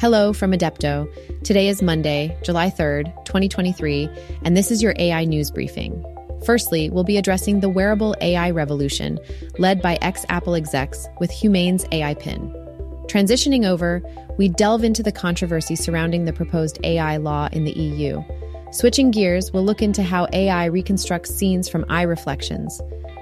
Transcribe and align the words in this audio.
Hello 0.00 0.32
from 0.32 0.52
Adepto. 0.52 1.12
Today 1.42 1.66
is 1.66 1.82
Monday, 1.82 2.38
July 2.44 2.70
3rd, 2.70 3.06
2023, 3.24 4.08
and 4.44 4.56
this 4.56 4.70
is 4.70 4.80
your 4.80 4.94
AI 4.96 5.24
news 5.24 5.50
briefing. 5.50 6.04
Firstly, 6.46 6.88
we'll 6.88 7.02
be 7.02 7.16
addressing 7.16 7.58
the 7.58 7.68
wearable 7.68 8.14
AI 8.20 8.52
revolution 8.52 9.18
led 9.58 9.82
by 9.82 9.98
ex 10.00 10.24
Apple 10.28 10.54
execs 10.54 11.08
with 11.18 11.32
Humane's 11.32 11.84
AI 11.90 12.14
pin. 12.14 12.48
Transitioning 13.08 13.66
over, 13.66 14.00
we 14.36 14.48
delve 14.48 14.84
into 14.84 15.02
the 15.02 15.10
controversy 15.10 15.74
surrounding 15.74 16.26
the 16.26 16.32
proposed 16.32 16.78
AI 16.84 17.16
law 17.16 17.48
in 17.50 17.64
the 17.64 17.72
EU. 17.72 18.22
Switching 18.70 19.10
gears, 19.10 19.52
we'll 19.52 19.64
look 19.64 19.82
into 19.82 20.04
how 20.04 20.28
AI 20.32 20.66
reconstructs 20.66 21.34
scenes 21.34 21.68
from 21.68 21.84
eye 21.88 22.02
reflections. 22.02 22.80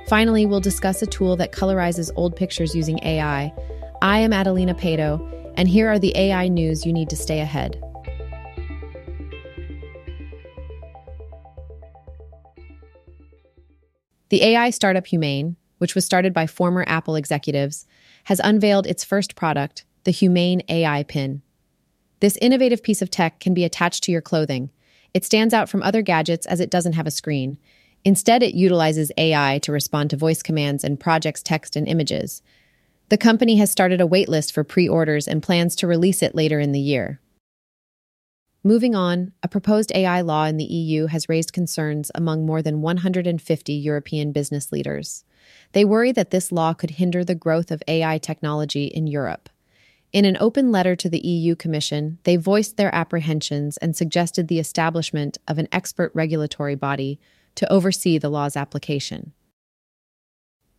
Finally, 0.08 0.44
we'll 0.44 0.60
discuss 0.60 1.00
a 1.00 1.06
tool 1.06 1.36
that 1.36 1.52
colorizes 1.52 2.10
old 2.16 2.36
pictures 2.36 2.74
using 2.74 3.02
AI. 3.02 3.50
I 4.02 4.18
am 4.18 4.34
Adelina 4.34 4.74
Pato, 4.74 5.32
and 5.56 5.68
here 5.68 5.88
are 5.88 5.98
the 5.98 6.16
AI 6.16 6.48
news 6.48 6.84
you 6.84 6.92
need 6.92 7.10
to 7.10 7.16
stay 7.16 7.40
ahead. 7.40 7.82
The 14.28 14.42
AI 14.42 14.70
startup 14.70 15.06
Humane, 15.06 15.56
which 15.78 15.94
was 15.94 16.04
started 16.04 16.34
by 16.34 16.46
former 16.46 16.84
Apple 16.88 17.14
executives, 17.14 17.86
has 18.24 18.40
unveiled 18.42 18.86
its 18.86 19.04
first 19.04 19.36
product, 19.36 19.84
the 20.04 20.10
Humane 20.10 20.62
AI 20.68 21.04
Pin. 21.04 21.42
This 22.20 22.36
innovative 22.38 22.82
piece 22.82 23.02
of 23.02 23.10
tech 23.10 23.40
can 23.40 23.54
be 23.54 23.64
attached 23.64 24.02
to 24.04 24.12
your 24.12 24.20
clothing. 24.20 24.70
It 25.14 25.24
stands 25.24 25.54
out 25.54 25.68
from 25.68 25.82
other 25.82 26.02
gadgets 26.02 26.46
as 26.46 26.60
it 26.60 26.70
doesn't 26.70 26.94
have 26.94 27.06
a 27.06 27.10
screen. 27.12 27.58
Instead, 28.04 28.42
it 28.42 28.54
utilizes 28.54 29.12
AI 29.16 29.58
to 29.62 29.72
respond 29.72 30.10
to 30.10 30.16
voice 30.16 30.42
commands 30.42 30.82
and 30.82 30.98
projects 30.98 31.42
text 31.42 31.76
and 31.76 31.86
images. 31.86 32.42
The 33.08 33.18
company 33.18 33.56
has 33.56 33.70
started 33.70 34.00
a 34.00 34.06
waitlist 34.06 34.52
for 34.52 34.64
pre 34.64 34.88
orders 34.88 35.28
and 35.28 35.42
plans 35.42 35.76
to 35.76 35.86
release 35.86 36.22
it 36.22 36.34
later 36.34 36.58
in 36.58 36.72
the 36.72 36.80
year. 36.80 37.20
Moving 38.64 38.96
on, 38.96 39.32
a 39.44 39.48
proposed 39.48 39.92
AI 39.94 40.22
law 40.22 40.46
in 40.46 40.56
the 40.56 40.64
EU 40.64 41.06
has 41.06 41.28
raised 41.28 41.52
concerns 41.52 42.10
among 42.16 42.44
more 42.44 42.62
than 42.62 42.82
150 42.82 43.72
European 43.72 44.32
business 44.32 44.72
leaders. 44.72 45.24
They 45.70 45.84
worry 45.84 46.10
that 46.10 46.32
this 46.32 46.50
law 46.50 46.74
could 46.74 46.90
hinder 46.90 47.24
the 47.24 47.36
growth 47.36 47.70
of 47.70 47.80
AI 47.86 48.18
technology 48.18 48.86
in 48.86 49.06
Europe. 49.06 49.48
In 50.12 50.24
an 50.24 50.36
open 50.40 50.72
letter 50.72 50.96
to 50.96 51.08
the 51.08 51.24
EU 51.24 51.54
Commission, 51.54 52.18
they 52.24 52.34
voiced 52.34 52.76
their 52.76 52.92
apprehensions 52.92 53.76
and 53.76 53.94
suggested 53.94 54.48
the 54.48 54.58
establishment 54.58 55.38
of 55.46 55.58
an 55.58 55.68
expert 55.70 56.10
regulatory 56.12 56.74
body 56.74 57.20
to 57.54 57.72
oversee 57.72 58.18
the 58.18 58.30
law's 58.30 58.56
application. 58.56 59.32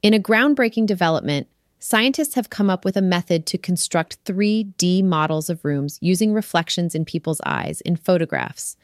In 0.01 0.13
a 0.13 0.19
groundbreaking 0.19 0.87
development, 0.87 1.47
Scientists 1.79 2.33
have 2.33 2.49
come 2.49 2.69
up 2.69 2.83
with 2.83 2.97
a 2.97 3.01
method 3.01 3.45
to 3.45 3.57
construct 3.57 4.23
3D 4.25 5.03
models 5.03 5.49
of 5.49 5.63
rooms 5.63 5.99
using 6.01 6.33
reflections 6.33 6.95
in 6.95 7.05
people's 7.05 7.41
eyes 7.45 7.81
in 7.81 7.95
photographs. 7.95 8.75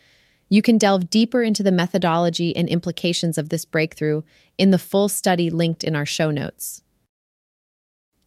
You 0.47 0.61
can 0.61 0.77
delve 0.77 1.09
deeper 1.09 1.41
into 1.41 1.63
the 1.63 1.71
methodology 1.71 2.55
and 2.55 2.69
implications 2.69 3.39
of 3.39 3.49
this 3.49 3.65
breakthrough 3.65 4.21
in 4.59 4.69
the 4.69 4.77
full 4.77 5.09
study 5.09 5.49
linked 5.49 5.83
in 5.83 5.95
our 5.95 6.05
show 6.05 6.29
notes. 6.29 6.83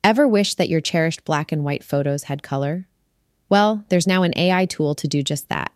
Ever 0.02 0.26
wish 0.26 0.54
that 0.54 0.68
your 0.68 0.80
cherished 0.80 1.24
black 1.24 1.52
and 1.52 1.62
white 1.62 1.84
photos 1.84 2.24
had 2.24 2.42
color? 2.42 2.88
Well, 3.48 3.84
there's 3.88 4.06
now 4.08 4.24
an 4.24 4.36
AI 4.36 4.66
tool 4.66 4.96
to 4.96 5.06
do 5.06 5.22
just 5.22 5.48
that. 5.48 5.72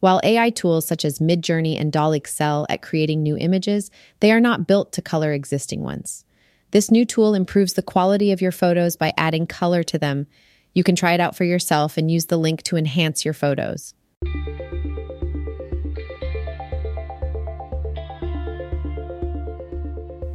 While 0.00 0.20
AI 0.22 0.50
tools 0.50 0.86
such 0.86 1.04
as 1.04 1.18
Midjourney 1.18 1.80
and 1.80 1.90
DALL-E 1.90 2.18
excel 2.18 2.66
at 2.68 2.82
creating 2.82 3.22
new 3.22 3.38
images, 3.38 3.90
they 4.20 4.30
are 4.30 4.40
not 4.40 4.66
built 4.66 4.92
to 4.92 5.02
color 5.02 5.32
existing 5.32 5.82
ones. 5.82 6.26
This 6.70 6.90
new 6.90 7.06
tool 7.06 7.34
improves 7.34 7.72
the 7.72 7.82
quality 7.82 8.30
of 8.30 8.42
your 8.42 8.52
photos 8.52 8.96
by 8.96 9.14
adding 9.16 9.46
color 9.46 9.82
to 9.84 9.98
them. 9.98 10.26
You 10.74 10.84
can 10.84 10.96
try 10.96 11.14
it 11.14 11.20
out 11.20 11.34
for 11.34 11.44
yourself 11.44 11.96
and 11.96 12.10
use 12.10 12.26
the 12.26 12.36
link 12.36 12.62
to 12.64 12.76
enhance 12.76 13.24
your 13.24 13.32
photos. 13.32 13.94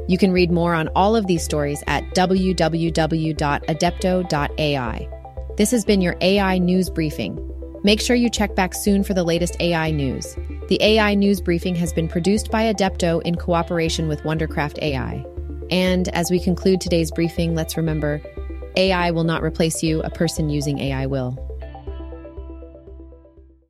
You 0.08 0.18
can 0.18 0.32
read 0.32 0.52
more 0.52 0.74
on 0.74 0.88
all 0.96 1.16
of 1.16 1.28
these 1.28 1.44
stories 1.44 1.84
at 1.88 2.04
www.adepto.ai. 2.16 5.10
This 5.56 5.72
has 5.72 5.86
been 5.86 6.02
your 6.02 6.16
AI 6.20 6.58
News 6.58 6.90
Briefing. 6.90 7.52
Make 7.84 8.02
sure 8.02 8.16
you 8.16 8.30
check 8.30 8.56
back 8.56 8.74
soon 8.74 9.04
for 9.04 9.14
the 9.14 9.24
latest 9.24 9.56
AI 9.60 9.92
news. 9.92 10.36
The 10.68 10.82
AI 10.82 11.14
News 11.14 11.42
Briefing 11.42 11.76
has 11.76 11.94
been 11.94 12.08
produced 12.08 12.50
by 12.50 12.74
Adepto 12.74 13.22
in 13.22 13.36
cooperation 13.36 14.08
with 14.08 14.24
Wondercraft 14.24 14.82
AI. 14.82 15.24
And 15.70 16.08
as 16.10 16.30
we 16.30 16.40
conclude 16.40 16.82
today's 16.82 17.12
briefing, 17.12 17.56
let's 17.56 17.78
remember 17.78 18.22
AI 18.76 19.12
will 19.12 19.24
not 19.24 19.44
replace 19.44 19.84
you, 19.84 20.02
a 20.02 20.10
person 20.10 20.50
using 20.50 20.80
AI 20.80 21.06
will. 21.06 21.38